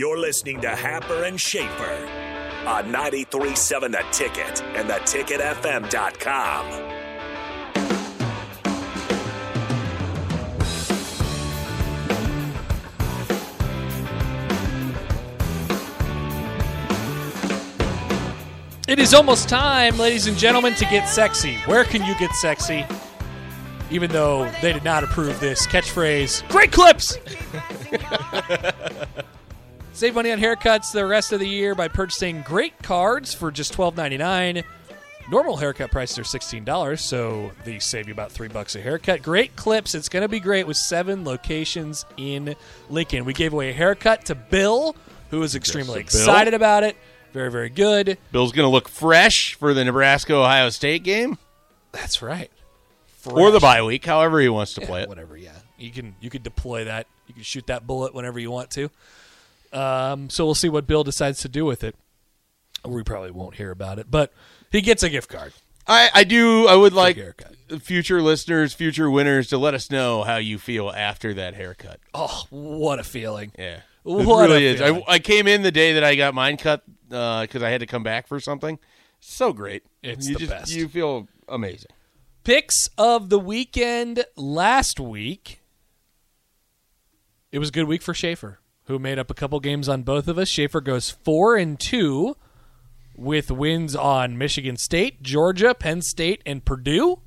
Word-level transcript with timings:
You're 0.00 0.18
listening 0.18 0.62
to 0.62 0.70
Happer 0.70 1.24
and 1.24 1.38
Schaefer 1.38 2.08
on 2.66 2.86
93.7 2.86 3.90
The 3.92 4.02
Ticket 4.12 4.62
and 4.74 4.88
theticketfm.com. 4.88 6.66
It 18.88 18.98
is 18.98 19.12
almost 19.12 19.50
time, 19.50 19.98
ladies 19.98 20.26
and 20.26 20.38
gentlemen, 20.38 20.74
to 20.76 20.86
get 20.86 21.10
sexy. 21.10 21.56
Where 21.66 21.84
can 21.84 22.02
you 22.06 22.18
get 22.18 22.34
sexy? 22.36 22.86
Even 23.90 24.10
though 24.10 24.50
they 24.62 24.72
did 24.72 24.82
not 24.82 25.04
approve 25.04 25.38
this 25.40 25.66
catchphrase, 25.66 26.48
great 26.48 26.72
clips! 26.72 27.18
Save 29.92 30.14
money 30.14 30.32
on 30.32 30.38
haircuts 30.38 30.92
the 30.92 31.04
rest 31.04 31.32
of 31.32 31.40
the 31.40 31.48
year 31.48 31.74
by 31.74 31.88
purchasing 31.88 32.42
great 32.42 32.78
cards 32.82 33.34
for 33.34 33.50
just 33.50 33.74
$12.99. 33.76 34.64
Normal 35.30 35.56
haircut 35.58 35.90
prices 35.90 36.18
are 36.18 36.22
$16, 36.22 36.98
so 36.98 37.50
these 37.64 37.84
save 37.84 38.06
you 38.08 38.14
about 38.14 38.32
three 38.32 38.48
bucks 38.48 38.74
a 38.76 38.80
haircut. 38.80 39.22
Great 39.22 39.54
clips. 39.56 39.94
It's 39.94 40.08
going 40.08 40.22
to 40.22 40.28
be 40.28 40.40
great 40.40 40.66
with 40.66 40.76
seven 40.76 41.24
locations 41.24 42.04
in 42.16 42.56
Lincoln. 42.88 43.24
We 43.24 43.34
gave 43.34 43.52
away 43.52 43.70
a 43.70 43.72
haircut 43.72 44.24
to 44.26 44.34
Bill, 44.34 44.96
who 45.30 45.42
is 45.42 45.54
extremely 45.54 45.98
Yes, 46.00 46.14
excited 46.14 46.54
about 46.54 46.82
it. 46.82 46.96
Very, 47.32 47.50
very 47.50 47.68
good. 47.68 48.16
Bill's 48.32 48.52
going 48.52 48.66
to 48.66 48.70
look 48.70 48.88
fresh 48.88 49.54
for 49.54 49.74
the 49.74 49.84
Nebraska 49.84 50.34
Ohio 50.34 50.70
State 50.70 51.02
game 51.04 51.38
That's 51.92 52.22
right. 52.22 52.50
or 53.26 53.50
the 53.52 53.60
Fresh. 53.60 53.62
bye 53.62 53.82
week, 53.82 54.04
however 54.06 54.40
he 54.40 54.48
wants 54.48 54.72
to 54.74 54.80
Yeah, 54.80 54.86
play 54.86 55.02
it. 55.02 55.08
Whatever, 55.08 55.36
yeah. 55.36 55.52
You 55.78 55.90
can 55.92 56.16
you 56.20 56.28
can 56.30 56.42
deploy 56.42 56.84
that. 56.84 57.06
You 57.28 57.34
can 57.34 57.42
shoot 57.44 57.66
that 57.68 57.86
bullet 57.86 58.14
whenever 58.14 58.40
you 58.40 58.50
want 58.50 58.70
to. 58.72 58.90
Um, 59.72 60.30
so 60.30 60.44
we'll 60.44 60.54
see 60.54 60.68
what 60.68 60.86
Bill 60.86 61.04
decides 61.04 61.40
to 61.42 61.48
do 61.48 61.64
with 61.64 61.84
it. 61.84 61.94
We 62.84 63.02
probably 63.02 63.30
won't 63.30 63.56
hear 63.56 63.70
about 63.70 63.98
it, 63.98 64.10
but 64.10 64.32
he 64.72 64.80
gets 64.80 65.02
a 65.02 65.08
gift 65.10 65.28
card. 65.28 65.52
I, 65.86 66.10
I 66.14 66.24
do. 66.24 66.66
I 66.66 66.74
would 66.76 66.92
like 66.92 67.16
haircut. 67.16 67.54
future 67.80 68.22
listeners, 68.22 68.72
future 68.72 69.10
winners, 69.10 69.48
to 69.48 69.58
let 69.58 69.74
us 69.74 69.90
know 69.90 70.22
how 70.22 70.36
you 70.36 70.58
feel 70.58 70.90
after 70.90 71.34
that 71.34 71.54
haircut. 71.54 72.00
Oh, 72.14 72.44
what 72.50 72.98
a 72.98 73.04
feeling! 73.04 73.52
Yeah, 73.58 73.76
it 73.76 73.82
What 74.04 74.48
a 74.50 74.52
really 74.52 74.66
is. 74.66 74.80
I. 74.80 75.02
I 75.08 75.18
came 75.18 75.46
in 75.46 75.62
the 75.62 75.72
day 75.72 75.94
that 75.94 76.04
I 76.04 76.14
got 76.14 76.32
mine 76.34 76.56
cut 76.56 76.82
because 77.08 77.62
I 77.62 77.70
had 77.70 77.80
to 77.80 77.86
come 77.86 78.02
back 78.02 78.26
for 78.28 78.40
something. 78.40 78.78
So 79.20 79.52
great. 79.52 79.82
It's 80.02 80.28
you 80.28 80.36
the 80.36 80.46
best. 80.46 80.72
You 80.72 80.88
feel 80.88 81.28
amazing. 81.48 81.90
Picks 82.44 82.88
of 82.96 83.28
the 83.28 83.38
weekend 83.38 84.24
last 84.36 84.98
week. 85.00 85.60
It 87.52 87.58
was 87.58 87.68
a 87.70 87.72
good 87.72 87.84
week 87.88 88.00
for 88.02 88.14
Schaefer, 88.14 88.60
who 88.90 88.98
made 88.98 89.18
up 89.18 89.30
a 89.30 89.34
couple 89.34 89.58
games 89.60 89.88
on 89.88 90.02
both 90.02 90.28
of 90.28 90.36
us. 90.38 90.48
Schaefer 90.48 90.80
goes 90.80 91.10
four 91.10 91.56
and 91.56 91.78
two 91.78 92.36
with 93.16 93.50
wins 93.50 93.94
on 93.96 94.36
Michigan 94.36 94.76
State, 94.76 95.22
Georgia, 95.22 95.74
Penn 95.74 96.02
State, 96.02 96.42
and 96.44 96.64
Purdue. 96.64 97.20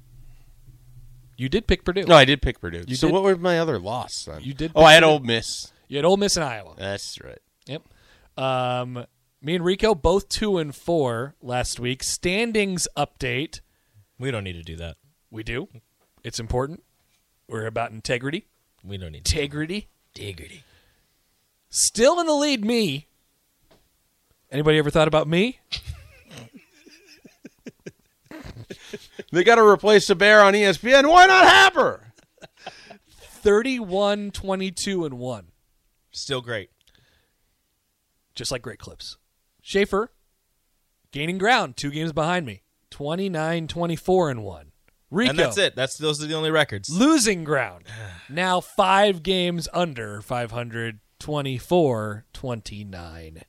You 1.38 1.50
did 1.50 1.66
pick 1.68 1.84
Purdue. 1.84 2.04
No, 2.04 2.16
I 2.16 2.26
did 2.26 2.42
pick 2.42 2.60
Purdue. 2.62 2.84
You 2.88 2.96
so 2.96 3.08
did- 3.08 3.14
what 3.14 3.24
were 3.24 3.36
my 3.36 3.60
other 3.60 3.80
loss? 3.80 4.26
Then? 4.26 4.42
You 4.42 4.54
did 4.54 4.72
Oh, 4.76 4.84
I 4.84 4.94
had 4.94 5.02
Purdue. 5.02 5.12
Ole 5.14 5.20
Miss. 5.20 5.72
You 5.88 5.98
had 5.98 6.06
Ole 6.06 6.18
Miss 6.18 6.36
and 6.36 6.46
Iowa. 6.46 6.76
That's 6.78 7.20
right. 7.22 7.40
Yep. 7.66 7.84
Um, 8.38 9.06
me 9.42 9.56
and 9.56 9.66
Rico 9.66 9.94
both 9.96 10.30
two 10.30 10.58
and 10.58 10.76
four 10.76 11.36
last 11.42 11.80
week. 11.80 12.04
Standings 12.04 12.88
update. 12.98 13.62
We 14.20 14.32
don't 14.32 14.44
need 14.44 14.54
to 14.54 14.64
do 14.64 14.76
that. 14.78 14.98
We 15.32 15.44
do. 15.44 15.68
It's 16.24 16.40
important. 16.40 16.84
We're 17.48 17.66
about 17.66 17.92
integrity. 17.92 18.48
We 18.84 18.98
don't 18.98 19.12
need. 19.12 19.20
Integrity. 19.20 19.88
Integrity. 20.16 20.64
Still 21.76 22.20
in 22.20 22.28
the 22.28 22.34
lead, 22.36 22.64
me. 22.64 23.08
Anybody 24.52 24.78
ever 24.78 24.92
thought 24.92 25.08
about 25.08 25.28
me? 25.28 25.60
They 29.32 29.44
got 29.44 29.56
to 29.56 29.66
replace 29.66 30.06
the 30.06 30.14
bear 30.14 30.42
on 30.42 30.54
ESPN. 30.54 31.10
Why 31.10 31.26
not 31.26 31.46
Happer? 31.46 32.14
31, 33.18 34.30
22, 34.30 35.06
and 35.06 35.16
1. 35.16 35.48
Still 36.12 36.42
great. 36.42 36.70
Just 38.36 38.52
like 38.52 38.62
great 38.62 38.78
clips. 38.78 39.18
Schaefer, 39.64 40.12
gaining 41.12 41.40
ground, 41.40 41.78
two 41.78 41.90
games 41.90 42.14
behind 42.14 42.46
me. 42.46 42.62
29, 42.92 43.68
24, 43.68 44.30
and 44.30 44.44
1. 44.44 44.72
Rico. 45.10 45.30
And 45.32 45.40
that's 45.40 45.58
it. 45.58 45.76
That's 45.76 45.98
those 45.98 46.24
are 46.24 46.28
the 46.28 46.36
only 46.36 46.52
records. 46.52 46.90
losing 46.92 47.44
ground. 47.44 47.86
now 48.30 48.60
five 48.62 49.24
games 49.24 49.68
under 49.74 50.22
500, 50.22 51.00
24, 51.24 52.26
29, 52.34 53.44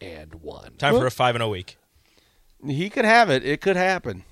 and 0.00 0.34
1. 0.34 0.72
Time 0.78 0.94
for 0.96 1.06
a 1.06 1.12
five 1.12 1.36
and 1.36 1.44
a 1.44 1.48
week. 1.48 1.78
He 2.66 2.90
could 2.90 3.04
have 3.04 3.30
it. 3.30 3.44
It 3.44 3.60
could 3.60 3.76
happen. 3.76 4.24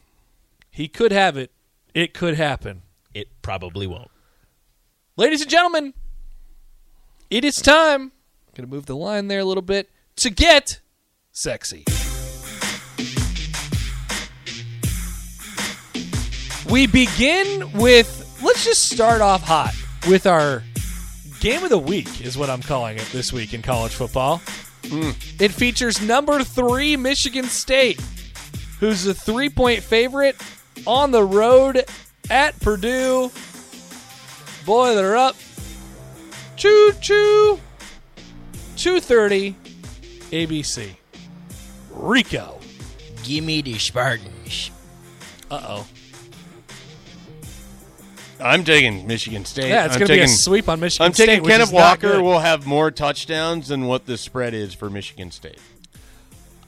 He 0.73 0.89
could 0.89 1.13
have 1.13 1.37
it. 1.37 1.53
It 1.95 2.13
could 2.13 2.35
happen. 2.35 2.83
It 3.15 3.29
probably 3.41 3.87
won't. 3.87 4.11
Ladies 5.17 5.43
and 5.43 5.49
gentlemen, 5.49 5.95
it 7.31 7.45
is 7.45 7.55
time. 7.55 8.11
Going 8.57 8.69
to 8.69 8.75
move 8.75 8.87
the 8.87 8.97
line 8.97 9.29
there 9.29 9.39
a 9.39 9.45
little 9.45 9.62
bit 9.62 9.89
to 10.17 10.31
get 10.31 10.81
sexy. 11.31 11.85
We 16.69 16.89
begin 16.89 17.73
with, 17.75 18.41
let's 18.43 18.65
just 18.65 18.91
start 18.91 19.21
off 19.21 19.43
hot 19.43 19.73
with 20.09 20.27
our 20.27 20.65
game 21.41 21.62
of 21.65 21.71
the 21.71 21.79
week, 21.79 22.21
is 22.21 22.37
what 22.37 22.50
I'm 22.50 22.62
calling 22.62 22.97
it 22.97 23.06
this 23.12 23.33
week 23.33 23.55
in 23.55 23.62
college 23.62 23.93
football. 23.93 24.41
It 25.41 25.53
features 25.53 26.00
number 26.00 26.43
three 26.44 26.97
Michigan 26.97 27.47
State, 27.47 28.00
who's 28.81 29.06
a 29.06 29.15
three 29.15 29.49
point 29.49 29.83
favorite 29.83 30.37
on 30.87 31.11
the 31.11 31.25
road 31.25 31.85
at 32.31 32.59
Purdue. 32.61 33.31
Boy, 34.65 34.94
they're 34.94 35.17
up. 35.17 35.37
Choo 36.56 36.93
choo. 37.00 37.61
230 38.77 39.55
ABC. 40.31 40.97
Rico. 41.91 42.59
Gimme 43.23 43.62
the 43.62 43.79
Spartans. 43.79 44.71
Uh 45.50 45.61
oh. 45.69 45.87
I'm 48.41 48.65
taking 48.65 49.06
Michigan 49.06 49.44
State. 49.44 49.69
Yeah, 49.69 49.87
it's 49.87 49.97
going 49.97 50.09
to 50.09 50.15
be 50.15 50.21
a 50.21 50.29
sweep 50.29 50.69
on 50.69 50.81
Michigan 50.81 51.12
State. 51.12 51.25
I'm 51.25 51.29
taking 51.29 51.49
Kenneth 51.49 51.73
Walker 51.73 52.23
will 52.23 52.41
have 52.41 52.67
more 52.67 52.91
touchdowns 52.91 53.69
than 53.69 53.87
what 53.87 54.06
the 54.06 54.19
spread 54.19 54.55
is 54.55 54.75
for 54.75 54.91
Michigan 54.91 55.31
State. 55.31 55.59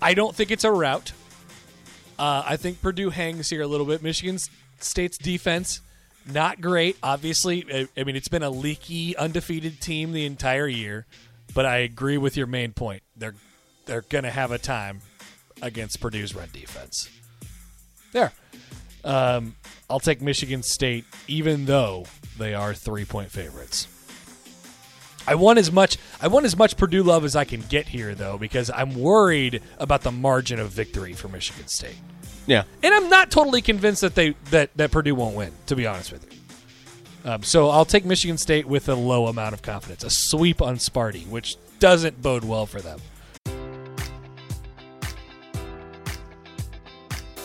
I 0.01 0.15
don't 0.15 0.35
think 0.35 0.51
it's 0.51 0.65
a 0.65 0.71
rout. 0.73 1.13
Uh, 2.19 2.43
I 2.47 2.57
think 2.57 2.81
Purdue 2.83 3.11
hangs 3.11 3.51
here 3.51 3.63
a 3.63 3.67
little 3.67 3.87
bit. 3.87 4.03
Michigan 4.03 4.39
State's 4.81 5.19
defense, 5.19 5.81
not 6.27 6.61
great. 6.61 6.97
Obviously, 7.03 7.65
I, 7.73 7.89
I 8.01 8.05
mean, 8.05 8.17
it's 8.17 8.29
been 8.29 8.43
a 8.43 8.51
leaky, 8.51 9.17
undefeated 9.17 9.81
team 9.81 10.13
the 10.13 10.25
entire 10.27 10.67
year. 10.67 11.07
But 11.55 11.65
I 11.67 11.79
agree 11.79 12.19
with 12.19 12.37
your 12.37 12.47
main 12.47 12.73
point. 12.73 13.03
They're 13.17 13.35
they're 13.87 14.03
going 14.03 14.25
to 14.25 14.31
have 14.31 14.53
a 14.53 14.59
time 14.59 15.01
against 15.63 16.01
Purdue's 16.01 16.35
run 16.35 16.49
defense. 16.53 17.09
There. 18.13 18.33
Um, 19.05 19.55
I'll 19.91 20.01
take 20.01 20.21
Michigan 20.21 20.63
State, 20.63 21.05
even 21.27 21.65
though 21.65 22.05
they 22.39 22.55
are 22.55 22.75
three 22.75 23.05
point 23.05 23.31
favorites. 23.31 23.89
I 25.27 25.35
want 25.35 25.59
as 25.59 25.71
much 25.71 25.99
I 26.23 26.29
want 26.29 26.47
as 26.47 26.57
much 26.57 26.77
Purdue 26.77 27.03
love 27.03 27.25
as 27.25 27.37
I 27.37 27.45
can 27.45 27.61
get 27.63 27.89
here 27.89 28.15
though 28.15 28.39
because 28.39 28.71
I'm 28.71 28.95
worried 28.95 29.63
about 29.79 30.03
the 30.03 30.11
margin 30.11 30.59
of 30.59 30.71
victory 30.71 31.13
for 31.13 31.29
Michigan 31.29 31.69
State. 31.69 31.99
Yeah. 32.47 32.65
And 32.83 32.95
I'm 32.95 33.11
not 33.11 33.31
totally 33.31 33.61
convinced 33.61 34.01
that 34.01 34.15
they 34.15 34.31
that, 34.51 34.75
that 34.77 34.91
Purdue 34.91 35.15
won't 35.15 35.37
win, 35.37 35.53
to 35.67 35.77
be 35.77 35.87
honest 35.87 36.13
with 36.13 36.25
you. 36.33 37.31
Um, 37.31 37.43
so 37.43 37.69
I'll 37.69 37.85
take 37.85 38.07
Michigan 38.07 38.39
State 38.39 38.67
with 38.67 38.89
a 38.89 38.95
low 38.95 39.27
amount 39.27 39.53
of 39.53 39.61
confidence, 39.61 40.03
a 40.03 40.09
sweep 40.11 40.63
on 40.63 40.77
Sparty, 40.77 41.27
which 41.27 41.57
doesn't 41.79 42.23
bode 42.23 42.45
well 42.45 42.65
for 42.65 42.81
them. 42.81 43.01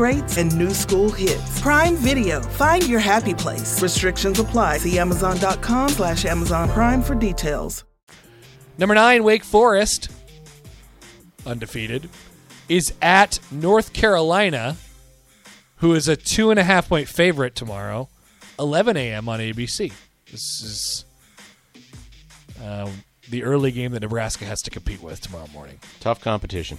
greats 0.00 0.38
and 0.38 0.56
new 0.56 0.70
school 0.70 1.10
hits. 1.10 1.60
Prime 1.60 1.96
Video. 1.96 2.40
Find 2.40 2.86
your 2.88 3.00
happy 3.00 3.34
place. 3.34 3.82
Restrictions 3.82 4.38
apply. 4.38 4.78
See 4.78 4.98
Amazon.com 4.98 5.90
slash 5.90 6.24
Amazon 6.24 6.68
Prime 6.70 7.02
for 7.02 7.14
details. 7.14 7.84
Number 8.78 8.94
nine, 8.94 9.24
Wake 9.24 9.44
Forest, 9.44 10.08
undefeated, 11.44 12.08
is 12.68 12.94
at 13.02 13.38
North 13.50 13.92
Carolina, 13.92 14.76
who 15.76 15.94
is 15.94 16.08
a 16.08 16.16
two 16.16 16.50
and 16.50 16.58
a 16.58 16.64
half 16.64 16.88
point 16.88 17.06
favorite 17.06 17.54
tomorrow, 17.54 18.08
11 18.58 18.96
a.m. 18.96 19.28
on 19.28 19.38
ABC. 19.38 19.92
This 20.30 20.62
is 20.62 21.04
uh, 22.62 22.88
the 23.28 23.42
early 23.42 23.70
game 23.70 23.92
that 23.92 24.00
Nebraska 24.00 24.46
has 24.46 24.62
to 24.62 24.70
compete 24.70 25.02
with 25.02 25.20
tomorrow 25.20 25.48
morning. 25.52 25.78
Tough 26.00 26.22
competition. 26.22 26.78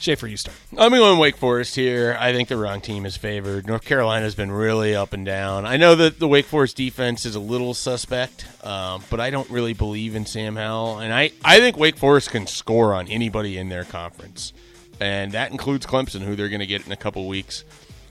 Schaefer, 0.00 0.26
you 0.26 0.38
start. 0.38 0.56
I'm 0.78 0.92
going 0.92 1.18
Wake 1.18 1.36
Forest 1.36 1.76
here. 1.76 2.16
I 2.18 2.32
think 2.32 2.48
the 2.48 2.56
wrong 2.56 2.80
team 2.80 3.04
is 3.04 3.18
favored. 3.18 3.66
North 3.66 3.84
Carolina's 3.84 4.34
been 4.34 4.50
really 4.50 4.94
up 4.94 5.12
and 5.12 5.26
down. 5.26 5.66
I 5.66 5.76
know 5.76 5.94
that 5.94 6.18
the 6.18 6.26
Wake 6.26 6.46
Forest 6.46 6.78
defense 6.78 7.26
is 7.26 7.34
a 7.34 7.40
little 7.40 7.74
suspect, 7.74 8.46
um, 8.64 9.04
but 9.10 9.20
I 9.20 9.28
don't 9.28 9.48
really 9.50 9.74
believe 9.74 10.14
in 10.14 10.24
Sam 10.24 10.56
Howell. 10.56 11.00
And 11.00 11.12
I, 11.12 11.32
I 11.44 11.60
think 11.60 11.76
Wake 11.76 11.98
Forest 11.98 12.30
can 12.30 12.46
score 12.46 12.94
on 12.94 13.08
anybody 13.08 13.58
in 13.58 13.68
their 13.68 13.84
conference. 13.84 14.54
And 15.00 15.32
that 15.32 15.50
includes 15.50 15.84
Clemson, 15.84 16.22
who 16.22 16.34
they're 16.34 16.48
going 16.48 16.60
to 16.60 16.66
get 16.66 16.86
in 16.86 16.92
a 16.92 16.96
couple 16.96 17.28
weeks. 17.28 17.64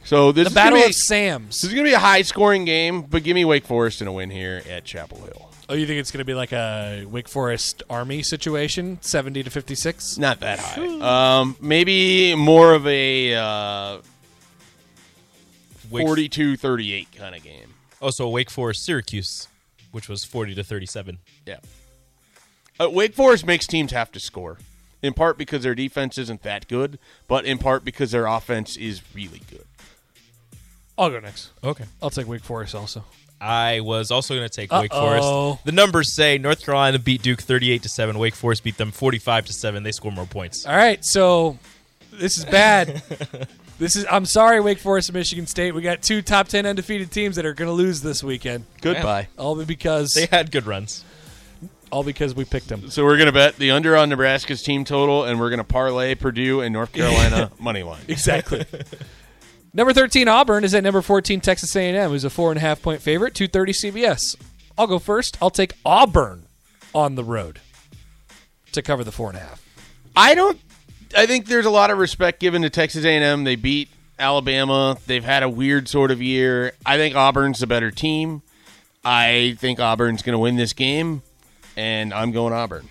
So 0.03 0.31
this 0.31 0.45
The 0.45 0.49
is 0.49 0.53
Battle 0.53 0.79
be, 0.79 0.85
of 0.85 0.93
Sam's. 0.93 1.61
This 1.61 1.71
is 1.71 1.73
going 1.73 1.85
to 1.85 1.89
be 1.89 1.95
a 1.95 1.99
high 1.99 2.21
scoring 2.21 2.65
game, 2.65 3.01
but 3.01 3.23
give 3.23 3.33
me 3.33 3.45
Wake 3.45 3.65
Forest 3.65 4.03
in 4.03 4.07
a 4.07 4.13
win 4.13 4.29
here 4.29 4.61
at 4.69 4.85
Chapel 4.85 5.17
Hill. 5.17 5.48
Oh, 5.69 5.75
you 5.75 5.85
think 5.85 5.99
it's 5.99 6.09
going 6.09 6.17
to 6.19 6.25
be 6.25 6.33
like 6.33 6.51
a 6.51 7.05
Wake 7.05 7.27
Forest 7.29 7.83
Army 7.91 8.23
situation, 8.23 8.97
70 9.01 9.43
to 9.43 9.51
56? 9.51 10.17
Not 10.17 10.39
that 10.39 10.57
high. 10.57 11.39
Um, 11.41 11.55
maybe 11.61 12.33
more 12.33 12.73
of 12.73 12.87
a 12.87 13.35
uh, 13.35 13.99
Wake- 15.91 16.07
42-38 16.07 17.15
kind 17.15 17.35
of 17.35 17.43
game. 17.43 17.75
Oh, 18.01 18.09
so 18.09 18.27
Wake 18.29 18.49
Forest 18.49 18.83
Syracuse, 18.83 19.47
which 19.91 20.09
was 20.09 20.25
40 20.25 20.55
to 20.55 20.63
37. 20.63 21.19
Yeah. 21.45 21.57
Uh, 22.79 22.89
Wake 22.89 23.13
Forest 23.13 23.45
makes 23.45 23.67
teams 23.67 23.91
have 23.91 24.11
to 24.13 24.19
score, 24.19 24.57
in 25.03 25.13
part 25.13 25.37
because 25.37 25.61
their 25.61 25.75
defense 25.75 26.17
isn't 26.17 26.41
that 26.41 26.67
good, 26.67 26.97
but 27.27 27.45
in 27.45 27.59
part 27.59 27.85
because 27.85 28.09
their 28.09 28.25
offense 28.25 28.75
is 28.75 29.03
really 29.13 29.43
good. 29.51 29.65
I'll 30.97 31.11
go 31.11 31.19
next. 31.19 31.51
Okay. 31.63 31.85
I'll 32.01 32.09
take 32.09 32.27
Wake 32.27 32.43
Forest 32.43 32.73
also. 32.73 33.03
I 33.41 33.79
was 33.79 34.11
also 34.11 34.35
going 34.35 34.47
to 34.47 34.53
take 34.53 34.71
Wake 34.71 34.93
Uh-oh. 34.93 35.53
Forest. 35.55 35.65
The 35.65 35.71
numbers 35.71 36.13
say 36.13 36.37
North 36.37 36.63
Carolina 36.63 36.99
beat 36.99 37.21
Duke 37.21 37.41
38 37.41 37.83
to 37.83 37.89
7. 37.89 38.17
Wake 38.19 38.35
Forest 38.35 38.63
beat 38.63 38.77
them 38.77 38.91
45 38.91 39.45
to 39.45 39.53
7. 39.53 39.83
They 39.83 39.91
score 39.91 40.11
more 40.11 40.25
points. 40.25 40.65
All 40.65 40.75
right, 40.75 41.03
so 41.05 41.57
this 42.11 42.37
is 42.37 42.45
bad. 42.45 43.01
this 43.79 43.95
is 43.95 44.05
I'm 44.11 44.25
sorry, 44.25 44.59
Wake 44.59 44.79
Forest 44.79 45.09
and 45.09 45.15
Michigan 45.15 45.47
State. 45.47 45.73
We 45.73 45.81
got 45.81 46.01
two 46.01 46.21
top 46.21 46.47
ten 46.49 46.65
undefeated 46.65 47.11
teams 47.11 47.37
that 47.37 47.45
are 47.45 47.53
going 47.53 47.69
to 47.69 47.73
lose 47.73 48.01
this 48.01 48.23
weekend. 48.23 48.65
Goodbye. 48.81 49.27
All 49.37 49.55
because 49.63 50.11
They 50.13 50.25
had 50.25 50.51
good 50.51 50.65
runs. 50.65 51.05
all 51.91 52.03
because 52.03 52.35
we 52.35 52.43
picked 52.45 52.67
them. 52.67 52.89
So 52.89 53.05
we're 53.05 53.17
going 53.17 53.27
to 53.27 53.31
bet 53.31 53.55
the 53.55 53.71
under 53.71 53.95
on 53.95 54.09
Nebraska's 54.09 54.61
team 54.61 54.83
total, 54.83 55.23
and 55.23 55.39
we're 55.39 55.49
going 55.49 55.59
to 55.59 55.63
parlay 55.63 56.13
Purdue 56.15 56.59
and 56.61 56.73
North 56.73 56.91
Carolina 56.91 57.51
money 57.59 57.83
line. 57.83 58.01
Exactly. 58.07 58.65
number 59.73 59.93
thirteen 59.93 60.27
Auburn 60.27 60.63
is 60.63 60.73
at 60.73 60.83
number 60.83 61.01
fourteen 61.01 61.41
Texas 61.41 61.75
A&M, 61.75 62.09
who's 62.09 62.23
a 62.23 62.29
four 62.29 62.51
and 62.51 62.57
a 62.57 62.61
half 62.61 62.81
point 62.81 63.01
favorite. 63.01 63.33
Two 63.35 63.47
thirty 63.47 63.73
CBS. 63.73 64.35
I'll 64.77 64.87
go 64.87 64.99
first. 64.99 65.37
I'll 65.41 65.49
take 65.49 65.73
Auburn 65.85 66.45
on 66.93 67.15
the 67.15 67.23
road 67.23 67.59
to 68.71 68.81
cover 68.81 69.03
the 69.03 69.11
four 69.11 69.29
and 69.29 69.37
a 69.37 69.41
half. 69.41 69.63
I 70.15 70.35
don't. 70.35 70.59
I 71.17 71.25
think 71.25 71.47
there's 71.47 71.65
a 71.65 71.71
lot 71.71 71.89
of 71.89 71.97
respect 71.97 72.39
given 72.39 72.61
to 72.61 72.69
Texas 72.69 73.03
A&M. 73.03 73.43
They 73.43 73.55
beat 73.55 73.89
Alabama. 74.19 74.97
They've 75.07 75.23
had 75.23 75.43
a 75.43 75.49
weird 75.49 75.87
sort 75.87 76.11
of 76.11 76.21
year. 76.21 76.73
I 76.85 76.97
think 76.97 77.15
Auburn's 77.15 77.59
the 77.59 77.67
better 77.67 77.89
team. 77.89 78.41
I 79.03 79.55
think 79.59 79.79
Auburn's 79.79 80.21
going 80.21 80.33
to 80.33 80.39
win 80.39 80.55
this 80.55 80.73
game, 80.73 81.23
and 81.75 82.13
I'm 82.13 82.31
going 82.31 82.53
Auburn. 82.53 82.89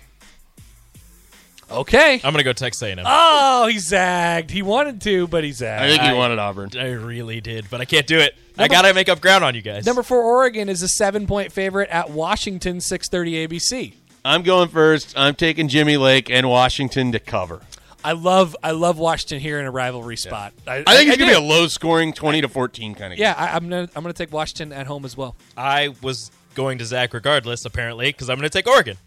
Okay. 1.71 2.15
I'm 2.23 2.31
gonna 2.33 2.43
go 2.43 2.53
Texas 2.53 2.81
A&M. 2.81 2.99
Oh, 3.05 3.67
he 3.67 3.77
zagged. 3.79 4.49
He 4.51 4.61
wanted 4.61 5.01
to, 5.01 5.27
but 5.27 5.43
he 5.43 5.51
zagged. 5.51 5.83
I 5.83 5.87
think 5.89 6.01
he 6.01 6.13
wanted 6.17 6.39
Auburn. 6.39 6.71
I 6.77 6.91
really 6.91 7.41
did, 7.41 7.69
but 7.69 7.79
I 7.81 7.85
can't 7.85 8.07
do 8.07 8.17
it. 8.19 8.35
I 8.57 8.63
Number- 8.63 8.73
gotta 8.73 8.93
make 8.93 9.09
up 9.09 9.21
ground 9.21 9.43
on 9.43 9.55
you 9.55 9.61
guys. 9.61 9.85
Number 9.85 10.03
four, 10.03 10.21
Oregon 10.21 10.67
is 10.69 10.81
a 10.81 10.87
seven 10.87 11.27
point 11.27 11.51
favorite 11.51 11.89
at 11.89 12.09
Washington, 12.09 12.81
six 12.81 13.07
thirty 13.07 13.47
ABC. 13.47 13.93
I'm 14.25 14.43
going 14.43 14.69
first. 14.69 15.13
I'm 15.17 15.35
taking 15.35 15.67
Jimmy 15.67 15.97
Lake 15.97 16.29
and 16.29 16.49
Washington 16.49 17.11
to 17.13 17.19
cover. 17.19 17.61
I 18.03 18.13
love 18.13 18.55
I 18.63 18.71
love 18.71 18.97
Washington 18.97 19.39
here 19.39 19.59
in 19.59 19.65
a 19.65 19.71
rivalry 19.71 20.17
spot. 20.17 20.53
I, 20.67 20.83
I 20.87 20.95
think 20.95 21.09
it's 21.09 21.17
going 21.17 21.19
to 21.19 21.25
do. 21.25 21.25
be 21.25 21.33
a 21.33 21.39
low 21.41 21.67
scoring 21.67 22.13
20 22.13 22.41
to 22.41 22.47
14 22.47 22.95
kind 22.95 23.13
of 23.13 23.17
game. 23.17 23.23
Yeah, 23.23 23.35
I, 23.37 23.55
I'm 23.55 23.69
gonna 23.69 23.89
I'm 23.95 24.03
gonna 24.03 24.13
take 24.13 24.31
Washington 24.31 24.71
at 24.71 24.87
home 24.87 25.03
as 25.05 25.17
well. 25.17 25.35
I 25.57 25.93
was 26.01 26.31
going 26.55 26.77
to 26.79 26.85
Zach 26.85 27.13
regardless, 27.13 27.65
apparently, 27.65 28.07
because 28.07 28.29
I'm 28.29 28.37
gonna 28.37 28.49
take 28.49 28.67
Oregon. 28.67 28.97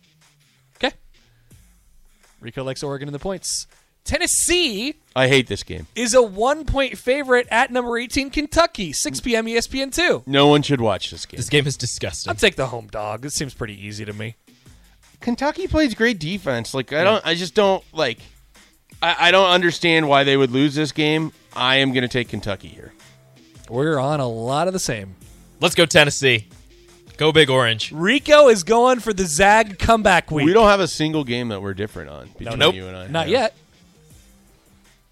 Okay. 2.42 2.46
Rico 2.46 2.64
likes 2.64 2.82
Oregon 2.82 3.08
in 3.08 3.12
the 3.12 3.18
points. 3.18 3.66
Tennessee 4.04 4.96
I 5.14 5.28
hate 5.28 5.46
this 5.46 5.62
game. 5.62 5.86
is 5.94 6.12
a 6.12 6.22
one 6.22 6.64
point 6.64 6.98
favorite 6.98 7.46
at 7.50 7.70
number 7.70 7.96
18 7.96 8.30
Kentucky, 8.30 8.92
6 8.92 9.20
p.m. 9.20 9.46
ESPN 9.46 9.94
two. 9.94 10.22
No 10.26 10.48
one 10.48 10.62
should 10.62 10.80
watch 10.80 11.10
this 11.10 11.24
game. 11.24 11.36
This 11.38 11.48
game 11.48 11.66
is 11.66 11.76
disgusting. 11.76 12.30
I'll 12.30 12.34
take 12.36 12.56
the 12.56 12.66
home 12.66 12.88
dog. 12.88 13.22
This 13.22 13.34
seems 13.34 13.54
pretty 13.54 13.80
easy 13.80 14.04
to 14.04 14.12
me. 14.12 14.34
Kentucky 15.20 15.68
plays 15.68 15.94
great 15.94 16.18
defense. 16.18 16.74
Like 16.74 16.92
I 16.92 17.04
don't, 17.04 17.24
I 17.24 17.34
just 17.34 17.54
don't 17.54 17.84
like. 17.92 18.18
I, 19.00 19.28
I 19.28 19.30
don't 19.30 19.50
understand 19.50 20.08
why 20.08 20.24
they 20.24 20.36
would 20.36 20.50
lose 20.50 20.74
this 20.74 20.90
game. 20.90 21.32
I 21.54 21.76
am 21.76 21.92
going 21.92 22.02
to 22.02 22.08
take 22.08 22.28
Kentucky 22.28 22.68
here. 22.68 22.92
We're 23.70 23.98
on 23.98 24.20
a 24.20 24.26
lot 24.28 24.66
of 24.66 24.72
the 24.72 24.80
same. 24.80 25.14
Let's 25.60 25.74
go 25.76 25.86
Tennessee. 25.86 26.48
Go 27.22 27.30
Big 27.30 27.50
Orange. 27.50 27.92
Rico 27.92 28.48
is 28.48 28.64
going 28.64 28.98
for 28.98 29.12
the 29.12 29.24
Zag 29.26 29.78
comeback 29.78 30.32
week. 30.32 30.44
We 30.44 30.52
don't 30.52 30.66
have 30.66 30.80
a 30.80 30.88
single 30.88 31.22
game 31.22 31.50
that 31.50 31.62
we're 31.62 31.72
different 31.72 32.10
on 32.10 32.28
between 32.36 32.58
nope. 32.58 32.74
you 32.74 32.88
and 32.88 32.96
I. 32.96 33.06
Not 33.06 33.28
Yeah. 33.28 33.42
yet. 33.42 33.54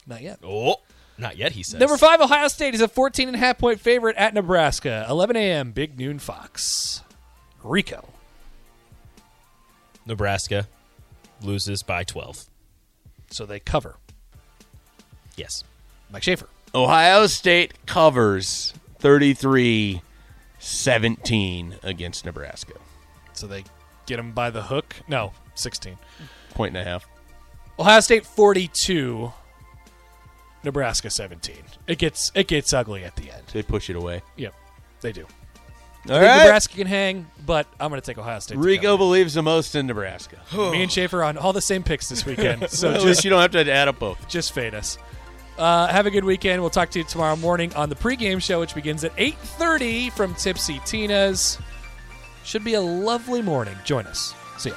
Not 0.09 0.21
yet. 0.21 0.41
Oh, 0.43 0.81
not 1.19 1.37
yet. 1.37 1.53
He 1.53 1.63
says. 1.63 1.79
Number 1.79 1.97
five, 1.97 2.21
Ohio 2.21 2.49
State 2.49 2.75
is 2.75 2.81
a 2.81 2.89
14 2.89 3.29
and 3.29 3.37
a 3.37 3.39
half 3.39 3.59
point 3.59 3.79
favorite 3.79 4.17
at 4.17 4.35
Nebraska. 4.35 5.07
11 5.09 5.37
a.m. 5.37 5.71
Big 5.71 6.01
Noon 6.01 6.19
Fox. 6.19 7.05
Rico. 7.63 8.09
Nebraska 10.05 10.67
loses 11.45 11.85
by 11.85 12.03
12. 12.03 12.47
So 13.31 13.47
they 13.47 13.61
cover. 13.61 13.99
Yes. 15.37 15.63
Mike 16.11 16.25
Schaefer. 16.25 16.49
Ohio 16.75 17.29
State 17.29 17.87
covers 17.87 18.75
33 18.99 20.03
17 20.61 21.77
against 21.83 22.25
Nebraska. 22.25 22.75
So 23.33 23.47
they 23.47 23.65
get 24.07 24.17
them 24.19 24.33
by 24.33 24.51
the 24.51 24.63
hook. 24.63 24.95
No, 25.09 25.33
16. 25.55 25.99
Point 26.55 26.77
and 26.77 26.87
a 26.87 26.89
half. 26.89 27.07
Ohio 27.79 28.01
State 28.01 28.25
42. 28.27 29.33
Nebraska 30.63 31.09
17. 31.09 31.57
It 31.87 31.99
gets 31.99 32.31
it 32.35 32.47
gets 32.47 32.73
ugly 32.75 33.03
at 33.05 33.17
the 33.17 33.31
end. 33.33 33.43
They 33.53 33.63
push 33.63 33.89
it 33.89 33.97
away. 33.97 34.21
Yep, 34.37 34.55
they 35.01 35.13
do. 35.13 35.23
All 36.09 36.17
I 36.17 36.19
think 36.21 36.23
right. 36.29 36.43
Nebraska 36.45 36.77
can 36.77 36.87
hang, 36.87 37.27
but 37.47 37.67
I'm 37.79 37.89
going 37.91 38.01
to 38.01 38.07
take 38.07 38.19
Ohio 38.19 38.39
State. 38.41 38.59
Rico 38.59 38.97
believes 38.99 39.35
the 39.35 39.43
most 39.43 39.75
in 39.75 39.87
Nebraska. 39.87 40.37
Me 40.55 40.83
and 40.83 40.91
Schaefer 40.93 41.23
on 41.23 41.37
all 41.39 41.53
the 41.55 41.61
same 41.63 41.83
picks 41.83 42.09
this 42.09 42.25
weekend. 42.27 42.63
So 42.71 42.89
At 42.91 42.95
just 42.95 43.07
least 43.07 43.25
you 43.25 43.31
don't 43.31 43.41
have 43.41 43.51
to 43.53 43.71
add 43.73 43.89
up 43.89 43.99
both. 43.99 44.27
just 44.29 44.53
fade 44.53 44.75
us. 44.75 44.99
Uh, 45.61 45.87
have 45.89 46.07
a 46.07 46.11
good 46.11 46.25
weekend. 46.25 46.63
We'll 46.63 46.71
talk 46.71 46.89
to 46.93 47.01
you 47.01 47.05
tomorrow 47.05 47.37
morning 47.37 47.75
on 47.75 47.91
the 47.91 47.95
pregame 47.95 48.41
show, 48.41 48.61
which 48.61 48.75
begins 48.75 49.05
at 49.05 49.15
8.30 49.17 50.11
from 50.13 50.35
Tipsy 50.35 50.81
Tina's. 50.87 51.59
Should 52.45 52.65
be 52.65 52.75
a 52.75 52.81
lovely 52.81 53.43
morning. 53.43 53.77
Join 53.85 54.07
us. 54.07 54.35
See 54.57 54.71
ya. 54.71 54.77